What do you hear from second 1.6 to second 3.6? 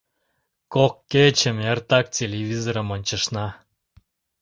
эртак телевизорым ончышна.